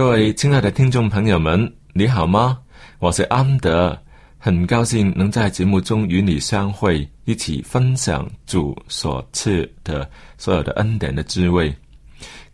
[0.00, 2.58] 各位亲爱的听众朋友们，你好吗？
[3.00, 3.94] 我是安德，
[4.38, 11.70] 很高兴能在节目中与你相会，一起分享主所赐的所有的恩典的滋味，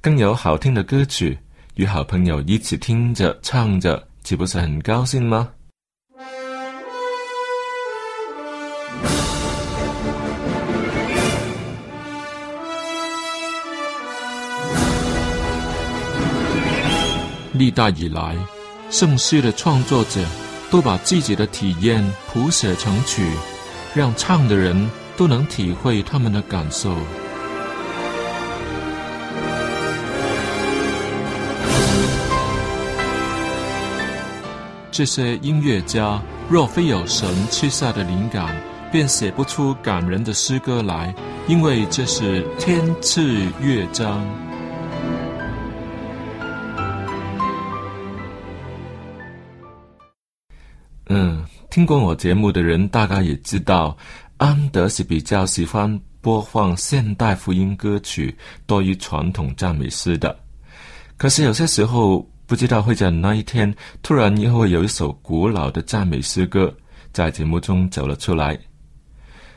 [0.00, 1.38] 更有好听的歌曲
[1.76, 5.48] 与好朋友一起听着唱着，岂不是很高兴吗？
[17.58, 18.36] 历代以来，
[18.90, 20.20] 盛世的创作者
[20.70, 23.26] 都把自己的体验谱写成曲，
[23.94, 26.94] 让唱的人都能体会他们的感受。
[34.90, 38.56] 这些音乐家若非有神赐下的灵感，
[38.90, 41.14] 便写不出感人的诗歌来，
[41.46, 43.22] 因为这是天赐
[43.60, 44.24] 乐章。
[51.76, 53.94] 听过我节目的人大概也知道，
[54.38, 60.34] 安德是比较喜欢播放现代福音歌曲多于传统赞美诗的。
[61.18, 63.70] 可是有些时候，不知道会在哪一天，
[64.02, 66.74] 突然又会有一首古老的赞美诗歌
[67.12, 68.58] 在节目中走了出来。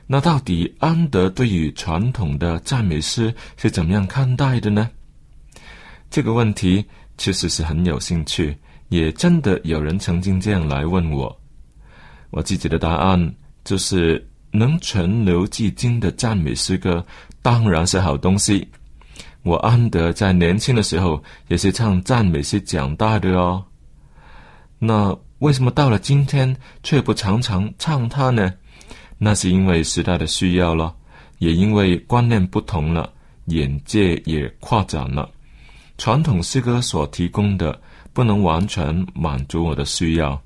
[0.05, 4.89] 那到底安德对于传统的赞美诗是怎么样看待的呢？
[6.09, 6.83] 这个问题
[7.17, 8.57] 其实是很有兴趣，
[8.89, 11.33] 也真的有人曾经这样来问我。
[12.29, 17.05] 我自己的答案就是：能存留至今的赞美诗歌
[17.41, 18.67] 当然是好东西。
[19.43, 23.63] 我安德在年轻的时候也是唱赞美诗长大的哦。
[24.77, 28.53] 那为什么到了今天却不常常唱它呢？
[29.17, 30.95] 那是因为时代的需要了，
[31.39, 33.11] 也因为观念不同了，
[33.45, 35.29] 眼界也扩展了。
[35.97, 37.79] 传统诗歌所提供的
[38.13, 40.41] 不能完全满足我的需要。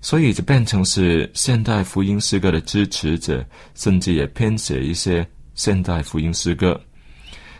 [0.00, 3.44] 所以就变成是现代福音诗歌的支持者，
[3.74, 6.80] 甚至也编写一些现代福音诗歌。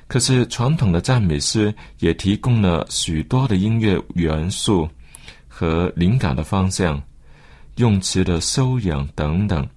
[0.06, 4.88] 可是传统的赞美诗也提供了许多的音乐元素
[5.46, 7.00] 和灵感的方向、
[7.76, 9.68] 用词的修养等等，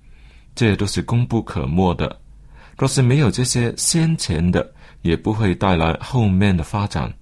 [0.56, 2.20] 这都是功不可没的。
[2.78, 7.14] 若是没有这些先前的，也不会带来后面的发展。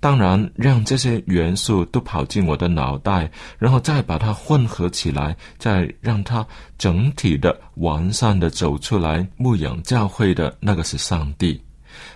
[0.00, 3.28] 当然，让这些元素都跑进我的脑袋，
[3.58, 6.46] 然后再把它混合起来，再让它
[6.78, 9.26] 整体的完善的走出来。
[9.36, 11.60] 牧养教会的那个是上帝，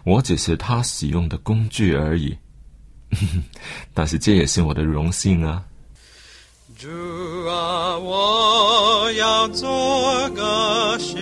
[0.05, 2.37] 我只是他使用的工具而已。
[3.93, 5.63] 但是这也是我的荣幸啊！
[6.79, 6.89] 主
[7.49, 11.19] 啊，我要做个信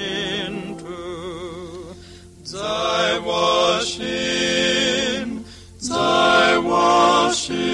[0.78, 0.86] 徒，
[2.44, 2.58] 在
[3.24, 4.69] 我心。
[6.70, 7.69] 在我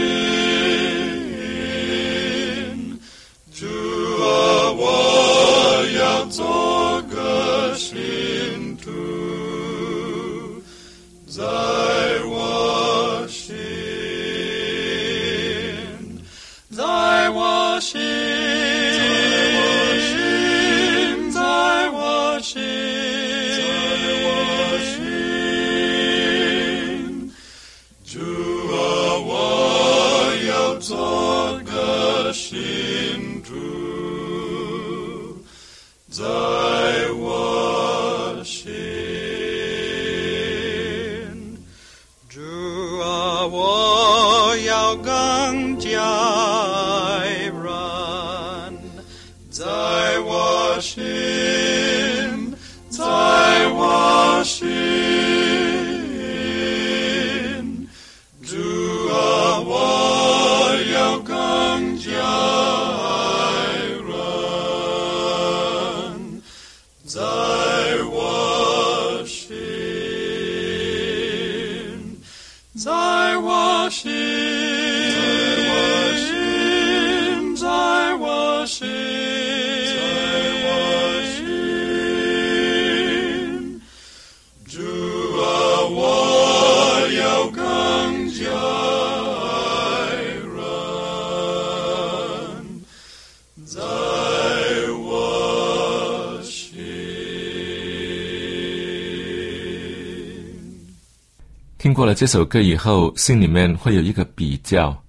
[101.86, 105.00] 听过了这首歌以后，心里面会有一个比较，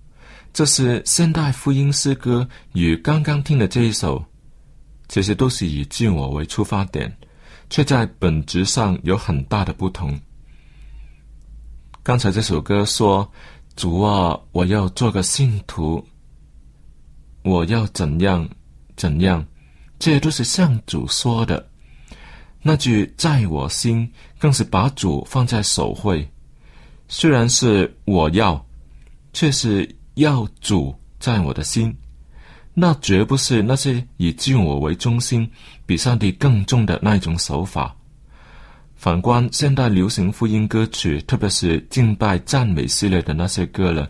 [0.53, 4.23] 这是现代福音诗歌与刚刚听的这一首，
[5.07, 7.11] 其实都是以自我为出发点，
[7.67, 10.15] 却在本质上有很大的不同。
[12.03, 13.27] 刚才这首歌说
[13.75, 16.07] ：“主啊，我要做个信徒，
[17.41, 18.47] 我要怎样
[18.95, 19.43] 怎样，
[19.97, 21.67] 这些都是向主说的。”
[22.61, 24.07] 那句“在我心”
[24.37, 26.29] 更是把主放在首位。
[27.07, 28.63] 虽然是我要，
[29.33, 31.95] 却是要主在我的心。
[32.73, 35.49] 那绝不是那些以自我为中心、
[35.85, 37.95] 比上帝更重的那一种手法。
[38.95, 44.09] 反观现代流行福音歌曲，特别是敬拜赞美系列的那些歌了，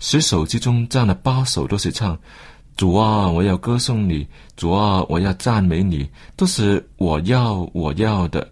[0.00, 2.18] 十首之中占了八首都是唱
[2.76, 8.50] “主啊，我要歌颂你；主啊，我要赞美你”，都是我要我要的。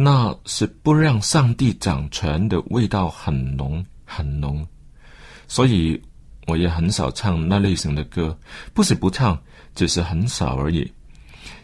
[0.00, 4.64] 那是不让上帝掌权的味道很浓很浓，
[5.48, 6.00] 所以
[6.46, 8.38] 我也很少唱那类型的歌，
[8.72, 9.36] 不是不唱，
[9.74, 10.88] 只是很少而已。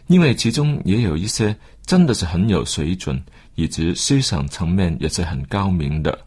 [0.07, 1.55] 因为其中也有一些
[1.85, 3.23] 真的是很有水准，
[3.55, 6.19] 以及思想层面也是很高明的，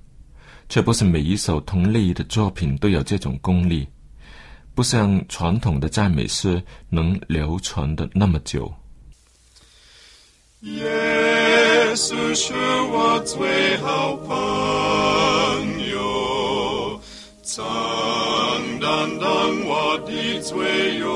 [0.70, 3.86] 却不是每一首同类的作品都有这种功力，
[4.74, 8.72] 不像传统的赞美诗能流传的那么久。
[10.62, 11.67] 耶
[11.98, 12.54] 稣是
[12.92, 14.36] 我最好朋
[15.90, 17.00] 友，
[17.42, 17.66] 曾
[18.78, 19.28] 担当
[19.66, 21.08] 我的罪忧。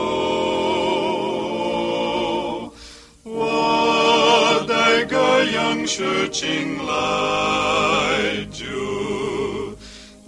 [3.23, 8.65] 我带个样式进来就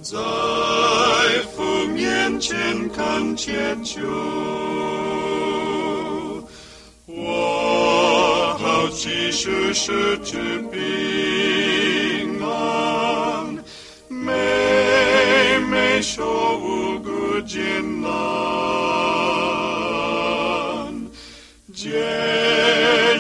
[0.02, 0.16] 在
[1.56, 4.00] 父面前恳切求。
[8.94, 10.36] 我好即使失去
[10.70, 13.58] 平安，
[14.08, 18.08] 每每受无辜艰难，
[21.74, 21.90] 皆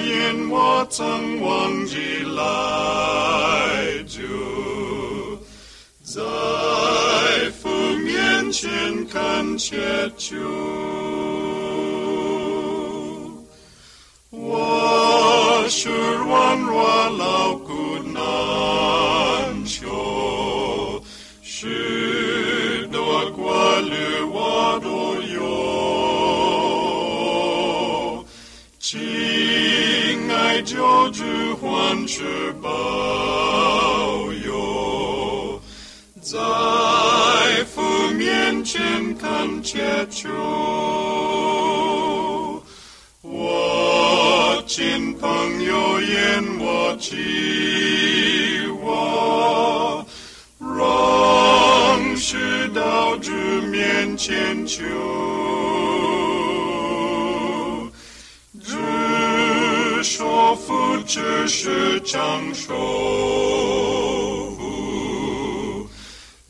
[0.04, 4.20] 因我曾忘记来就
[6.04, 6.22] 在
[7.60, 9.76] 父面前恳切
[10.16, 10.93] 求。
[16.34, 17.72] 是软弱劳苦
[18.12, 18.20] 难
[19.64, 21.00] 求，
[21.42, 25.44] 许多挂虑我都有。
[28.80, 30.74] 亲爱救
[31.10, 31.22] 主
[31.62, 32.68] 还是保
[34.44, 35.60] 佑，
[36.20, 36.34] 在
[37.72, 37.80] 父
[38.16, 40.28] 面前恳切求。
[43.22, 45.13] 我亲朋友言
[47.04, 50.06] 我气我，
[50.58, 53.30] 仍是到主
[53.70, 54.82] 面前求，
[58.62, 62.72] 只说福只是长寿，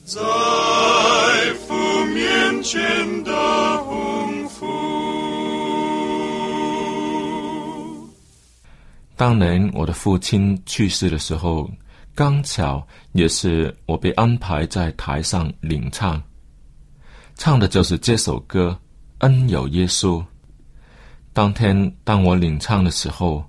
[0.06, 0.20] 在
[1.66, 3.13] 父面前
[9.16, 11.70] 当年我的父亲去世的时候，
[12.16, 16.20] 刚巧也是我被安排在台上领唱，
[17.36, 18.76] 唱的就是这首歌
[19.26, 20.20] 《恩有耶稣》。
[21.32, 23.44] 当天当我领唱的时候，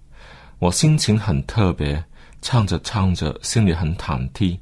[0.60, 2.04] 我心情很特别，
[2.42, 4.58] 唱着唱着心里很忐忑。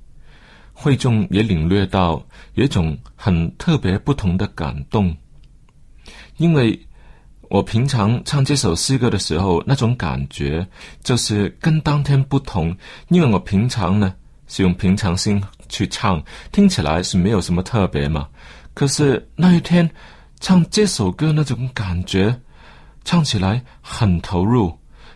[0.72, 5.16] 会众也领略到有一种很特别不同的感动，
[6.38, 6.78] 因为
[7.54, 10.68] 我平常唱这首诗歌的时候，那种感觉
[11.04, 12.76] 就是跟当天不同，
[13.10, 14.12] 因为我平常呢
[14.48, 16.20] 是用平常心去唱，
[16.52, 18.28] 听起来是没有什么特别嘛。
[18.74, 19.88] 可是那一天
[20.40, 22.36] 唱这首歌，那种感觉
[23.04, 24.76] 唱起来很投入，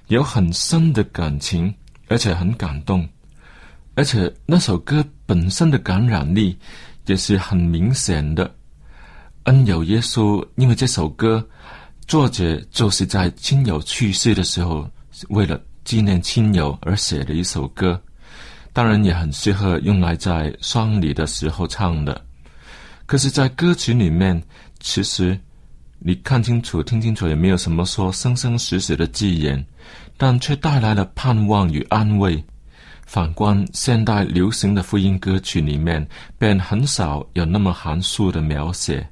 [0.09, 1.73] 有很深的感情，
[2.07, 3.09] 而且很感动，
[3.95, 6.55] 而且那首歌本身的感染力
[7.07, 8.53] 也是很明显的。
[9.45, 11.43] 恩有耶稣，因为这首歌。
[12.07, 14.89] 作者就是在亲友去世的时候，
[15.27, 18.01] 为了纪念亲友而写的一首歌，
[18.71, 22.23] 当然也很适合用来在丧礼的时候唱的。
[23.05, 24.41] 可是，在歌曲里面，
[24.79, 25.37] 其实
[25.99, 29.61] 你看清楚、听清楚，也没有什么说生生死死的字眼，
[30.15, 32.41] 但却带来了盼望与安慰。
[33.05, 36.05] 反观现代流行的福音歌曲里面，
[36.37, 39.05] 便很少有那么含蓄的描写。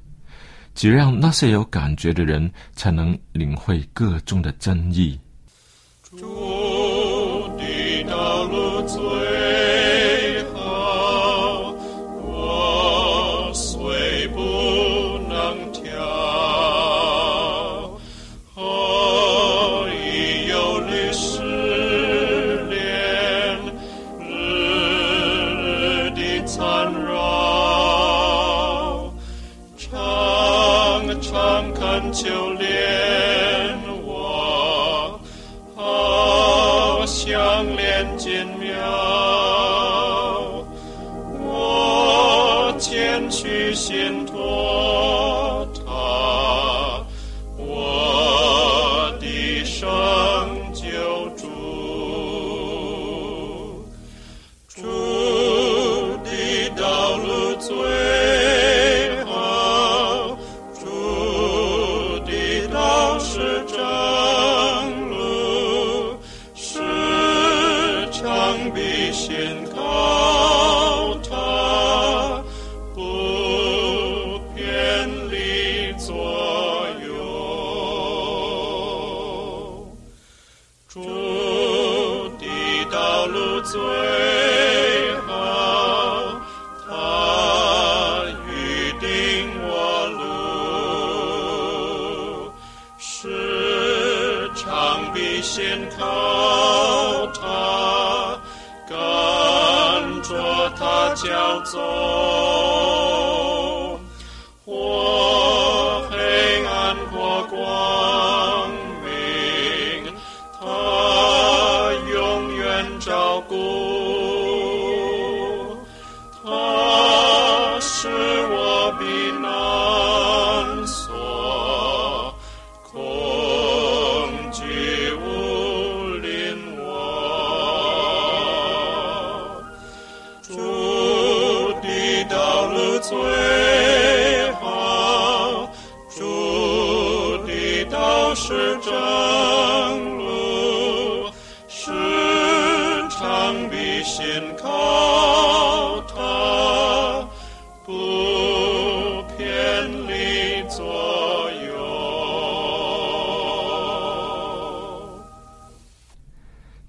[0.76, 5.18] 只让那些有感觉的人才能领会各中的真意。
[32.16, 32.75] 求怜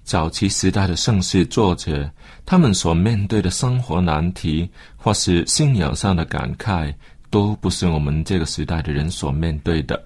[0.08, 2.10] 早期时代的盛世作者，
[2.46, 6.94] 他们所面对的生活难题，或是信仰上的感慨，
[7.28, 10.02] 都不是我们这个时代的人所面对的。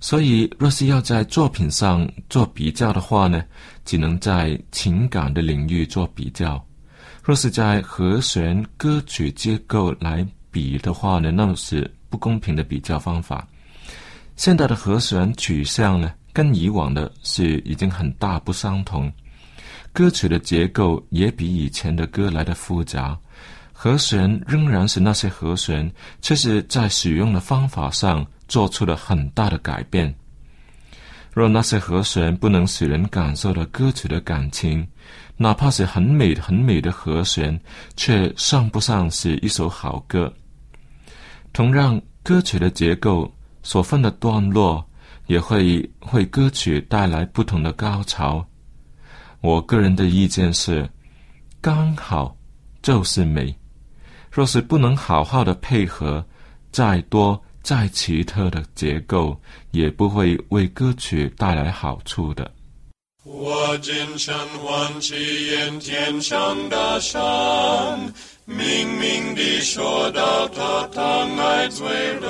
[0.00, 3.42] 所以，若是要在作品上做比较的话呢，
[3.86, 6.62] 只能在情感的领域做比较；
[7.24, 13.48] 若是在和弦、歌曲结构来比的话呢，那是不公平的比较方法。
[14.36, 19.10] 现代的和弦取向呢，跟以往的是已经很大不相同。
[19.90, 23.18] 歌曲的结构也比以前的歌来的复杂，
[23.72, 25.90] 和弦仍然是那些和弦，
[26.20, 30.14] 却是在使用的方法上做出了很大的改变。
[31.32, 34.86] 若那些和弦不能使人感受到歌曲的感情，
[35.38, 37.58] 哪怕是很美很美的和弦，
[37.96, 40.30] 却算不上是一首好歌。
[41.54, 44.86] 同样，歌曲的结构所分的段落，
[45.26, 48.46] 也会为歌曲带来不同的高潮。
[49.40, 50.88] 我个人的意见是，
[51.60, 52.36] 刚好
[52.82, 53.54] 就是美。
[54.30, 56.24] 若是不能好好的配合，
[56.70, 59.40] 再多再奇特的结构，
[59.70, 62.50] 也不会为歌曲带来好处的。
[63.24, 65.14] 我今晨唤起
[65.46, 67.98] 眼天上的山，
[68.44, 68.56] 明
[69.00, 71.88] 明地说到他疼爱罪
[72.20, 72.22] 人，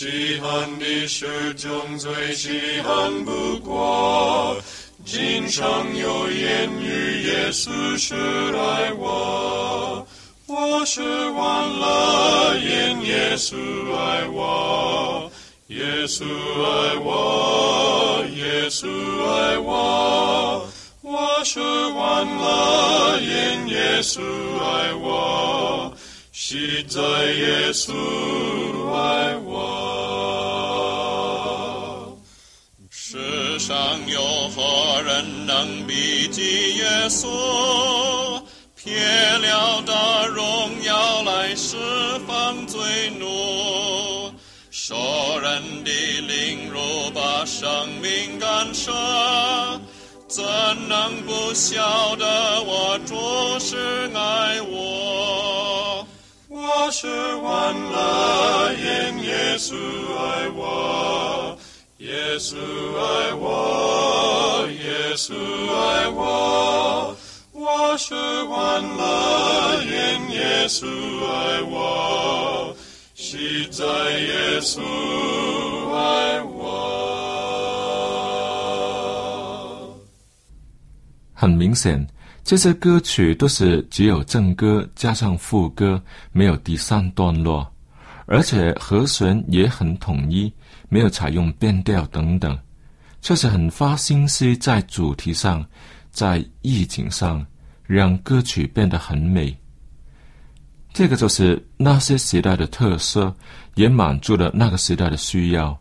[0.00, 4.56] 稀罕的事中最稀罕不过，
[5.04, 10.06] 经常有言语，耶稣是爱我。
[10.46, 11.00] 我是
[11.30, 13.56] 忘了因，耶稣
[13.96, 15.28] 爱我，
[15.66, 16.24] 耶稣
[16.62, 18.86] 爱我，耶稣
[19.26, 20.64] 爱我。
[21.02, 24.20] 我是忘了因，耶稣
[24.60, 25.92] 爱我，
[26.30, 27.92] 是在耶稣
[35.58, 37.26] 能比及耶稣？
[38.76, 38.94] 撇
[39.38, 41.76] 了大荣耀来释
[42.28, 44.32] 放罪怒，
[44.70, 44.94] 受
[45.40, 48.92] 人的凌辱把生命干涉，
[50.28, 50.44] 怎
[50.88, 56.06] 能不晓得我主是爱我？
[56.48, 61.37] 我是忘了因，耶稣爱我，
[62.18, 65.34] 耶稣爱我，耶稣
[65.72, 67.16] 爱我。
[67.52, 70.84] 我是忘了言，耶稣
[71.24, 72.74] 爱我，
[73.14, 74.80] 是在耶稣
[75.94, 76.58] 爱我。
[81.34, 82.04] 很明显，
[82.42, 87.64] 这些歌曲都是只有正歌加上副歌，没有第三段落，
[88.26, 90.52] 而且和弦也很统一，
[90.88, 92.58] 没有采用变调等等，
[93.20, 95.64] 确实很花心思在主题上，
[96.10, 97.46] 在意境上。
[97.88, 99.56] 让歌曲变得很美，
[100.92, 103.34] 这个就是那些时代的特色，
[103.76, 105.74] 也满足了那个时代的需要。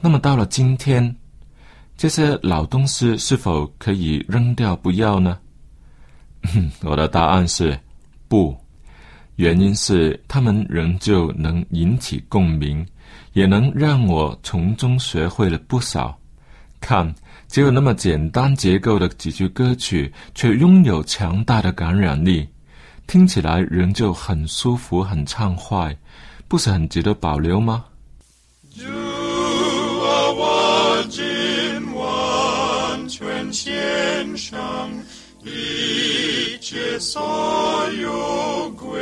[0.00, 1.14] 那么到了今天，
[1.96, 5.38] 这些老东西是否可以扔掉不要呢？
[6.82, 7.78] 我的答案是
[8.26, 8.56] 不，
[9.36, 12.84] 原因是他们仍旧能引起共鸣，
[13.32, 16.18] 也能让我从中学会了不少。
[16.80, 17.14] 看。
[17.48, 22.48] 只有那么简单结构的几句歌曲，却拥有强大的感染力，
[23.06, 25.94] 听起来仍旧很舒服、很畅快，
[26.48, 27.84] 不是很值得保留吗？
[28.74, 31.22] 主啊，我今
[31.94, 34.90] 完全献上，
[35.44, 37.20] 一切所
[38.00, 38.98] 有归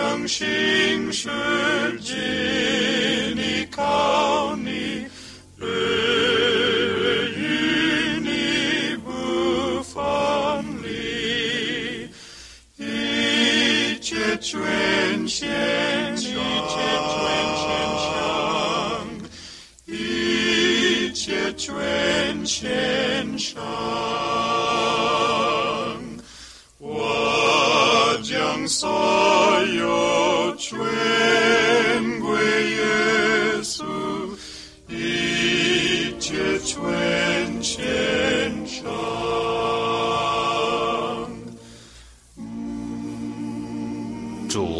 [0.00, 1.28] 生心世
[2.00, 2.69] 界。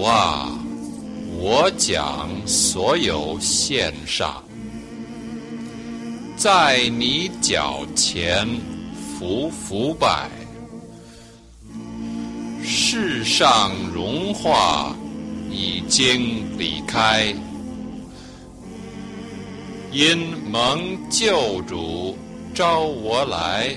[0.01, 0.49] 主啊，
[1.39, 4.43] 我讲所有献上，
[6.39, 8.49] 在你脚前
[9.19, 10.31] 伏伏拜，
[12.65, 14.97] 世上荣华
[15.51, 17.35] 已经离开。
[19.93, 20.17] 因
[20.51, 22.17] 蒙救主
[22.55, 23.77] 召我来，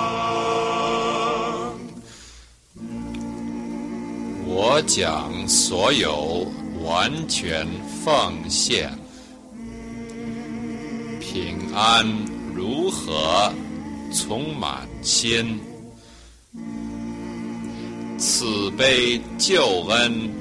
[4.73, 6.49] 我将所有
[6.81, 7.67] 完全
[8.05, 8.89] 奉献。
[11.19, 12.07] 平安
[12.55, 13.51] 如何
[14.13, 15.59] 充满心？
[18.17, 20.31] 慈悲救恩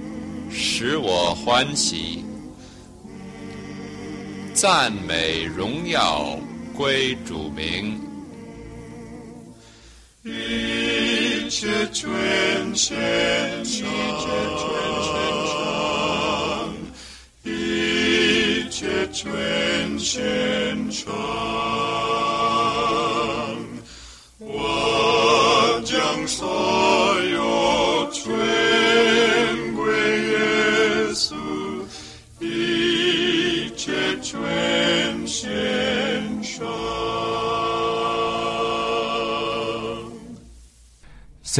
[0.48, 2.24] 使我欢喜。
[4.54, 6.38] 赞美荣耀
[6.76, 8.00] 归主名，
[11.60, 12.20] 一切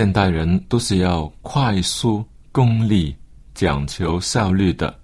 [0.00, 3.14] 现代人都是要快速、功利、
[3.54, 4.98] 讲求效率的，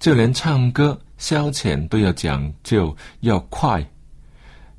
[0.00, 3.88] 就连唱歌消遣都要讲究要快，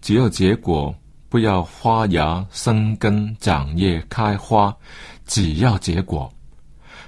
[0.02, 0.94] 只要结果，
[1.30, 4.76] 不要花芽、生根、长叶、开花，
[5.26, 6.30] 只要结果，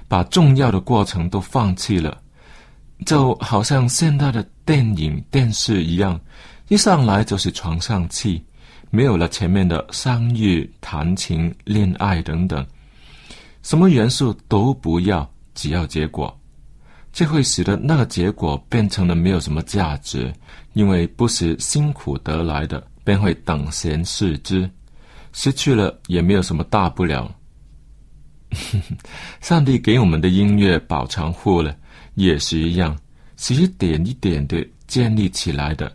[0.08, 2.22] 把重要的过程都放弃了，
[3.04, 6.18] 就好像现代的电影、电视一样，
[6.68, 8.42] 一上来就是床上戏。
[8.90, 12.64] 没有了前面的相遇、谈情、恋爱等等，
[13.62, 16.34] 什么元素都不要，只要结果，
[17.12, 20.32] 这会使得那个结果变成了没有什么价值，
[20.74, 24.70] 因为不是辛苦得来的，便会等闲视之，
[25.32, 27.34] 失去了也没有什么大不了。
[29.40, 31.76] 上帝给我们的音乐保藏库了，
[32.14, 32.96] 也是一样，
[33.36, 35.92] 是一点一点的建立起来的。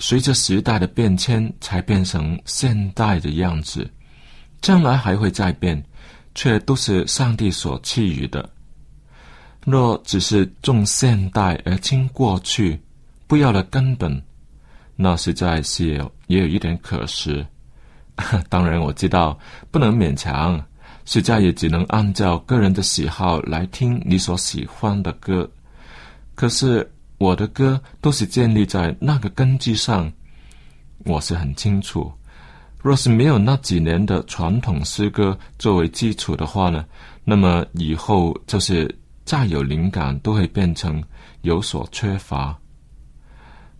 [0.00, 3.90] 随着时代的变迁，才变成现代的样子。
[4.60, 5.82] 将来还会再变，
[6.34, 8.48] 却都是上帝所赐予的。
[9.64, 12.80] 若只是重现代而轻过去，
[13.26, 14.22] 不要了根本，
[14.96, 15.86] 那实在是
[16.26, 17.44] 也有一点可惜。
[18.48, 19.38] 当然，我知道
[19.70, 20.60] 不能勉强，
[21.04, 25.48] 实在也只能按照个人的喜好来听你所喜欢的歌。
[26.34, 26.88] 可是。
[27.18, 30.10] 我的歌都是建立在那个根基上，
[31.04, 32.10] 我是很清楚。
[32.80, 36.84] 若是没有那几年的传统诗歌作为基础的话呢，
[37.24, 41.02] 那么以后就是再有灵感都会变成
[41.42, 42.56] 有所缺乏。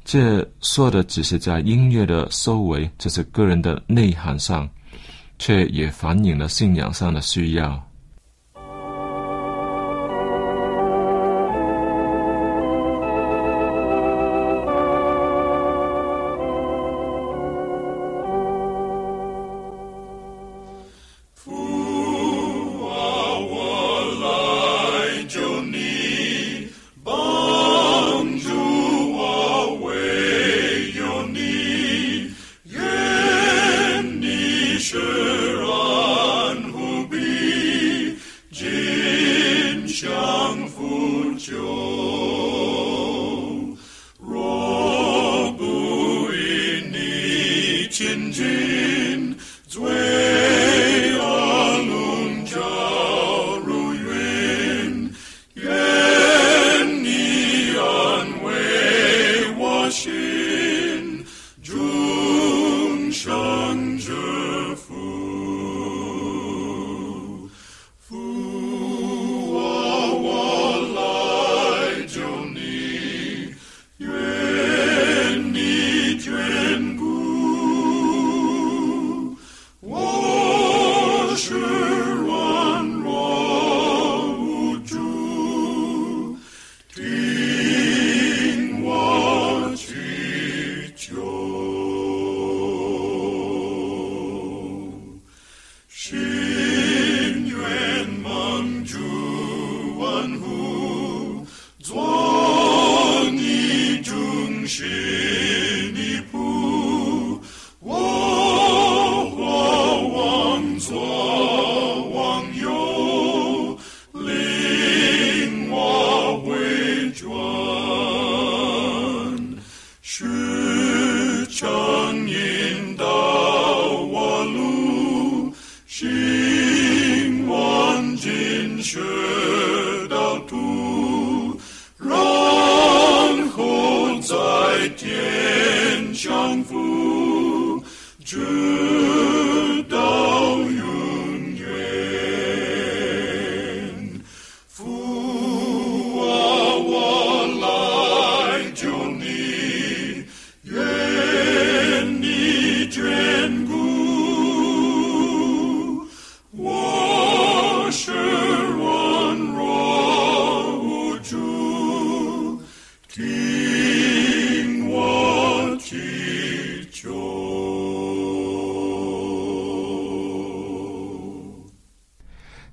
[0.05, 4.69] 这说的只是在音乐的收尾，就是个人的内涵上，
[5.39, 7.88] 却也反映了信仰上的需要。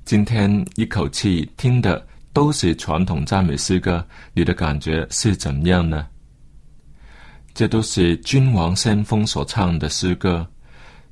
[0.06, 6.06] 今天一口气听的都是传统赞美诗歌，你的感觉是怎么样呢？
[7.56, 10.46] 这都是君王先锋所唱的诗歌，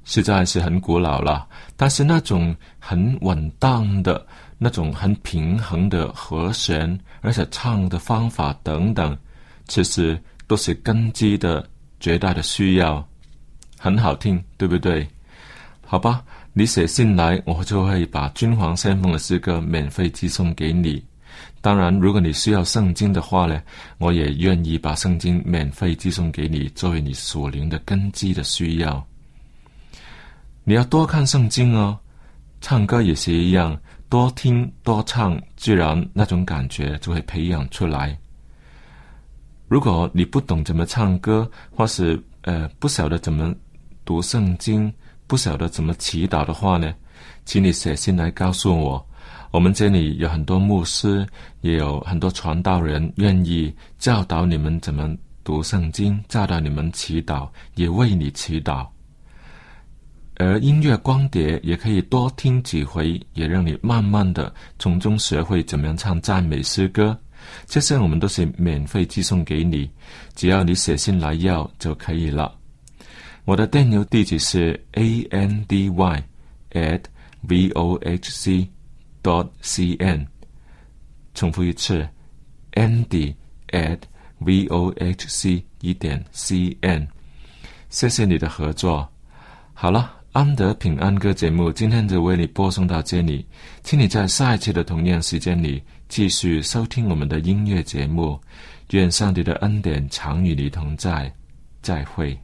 [0.04, 1.48] 实在是很古老了。
[1.76, 4.24] 但是那种很稳当的
[4.60, 9.18] 那种很平衡的和弦，而且唱的方法等等，
[9.68, 11.68] 其实都是根基的
[12.00, 13.04] 绝大的需要，
[13.80, 15.08] 很好听，对不对？
[15.84, 16.24] 好吧，
[16.56, 21.04] 你写信来，我就会把君皇先锋的诗歌免费寄送给你。
[21.62, 23.60] 当然，如果你需要圣经的话呢，
[23.98, 29.04] 我也愿意把圣经免费寄送给你，作为你属灵的根基的需要。
[30.64, 31.98] 你要多看圣经哦，
[32.62, 33.76] 唱歌也是一样，
[34.08, 38.16] 多听多唱，自然那种感觉就会培养出来。
[39.68, 43.56] 如果你不懂怎么唱歌，或是呃不晓得怎么
[44.06, 44.94] 读圣经，
[45.28, 46.94] 不晓得怎么祈祷的话呢，
[47.46, 49.06] 请你写信来告诉我。
[49.52, 51.26] 我们这里有很多牧师，
[51.62, 58.88] 也有很多传道人愿意教导你们怎么读圣经，教导你们祈祷，也为你祈祷。
[60.38, 67.16] 而音乐光碟也可以多听几回，也让你慢慢的从中学会怎么样唱赞美诗歌。
[67.68, 69.88] 这些我们都是免费寄送给你，
[70.34, 72.52] 只要你写信来要就可以了。
[73.46, 76.24] 我的电邮地址是 a n d y
[76.72, 77.04] at
[77.42, 78.70] v o h c
[79.22, 80.26] dot c n。
[81.34, 82.08] 重复一次
[82.74, 83.34] ，andy
[83.70, 84.00] at
[84.40, 87.08] v o h c 一点 c n。
[87.90, 89.08] 谢谢你的合作。
[89.74, 90.20] 好了。
[90.34, 93.46] 安德平安歌节目今天就为你播送到这里，
[93.84, 95.80] 请你在下一期的同样时间里
[96.10, 98.42] 继续收听我们的音乐节目。
[98.90, 101.32] 愿上帝的恩典常与你同在，
[101.84, 102.36] 再会。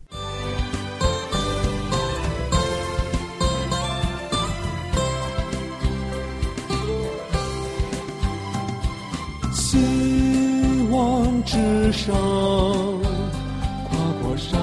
[11.92, 12.16] 之上，
[13.90, 14.60] 跨过山，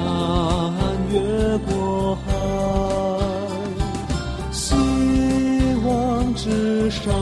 [1.11, 2.33] 越过海。
[4.53, 4.77] 希
[5.85, 7.13] 望之上，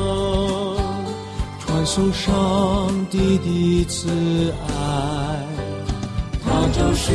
[1.59, 4.77] 传送上帝的慈爱，
[6.45, 7.13] 它就是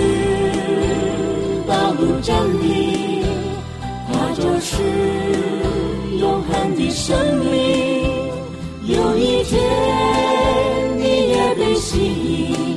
[1.68, 3.24] 道路真理，
[4.08, 4.82] 它就是
[6.20, 8.10] 永恒的生命。
[8.88, 9.60] 有一天
[10.98, 12.69] 你也被吸引，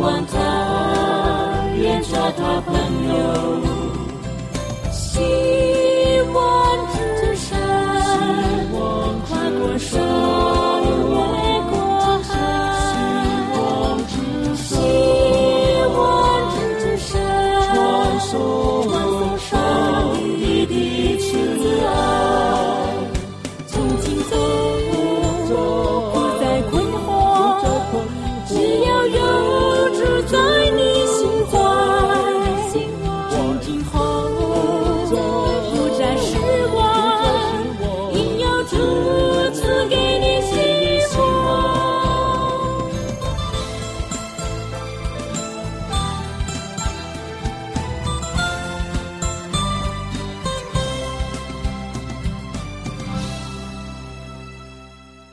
[0.00, 2.74] 望他，愿做他朋
[3.08, 3.20] 友。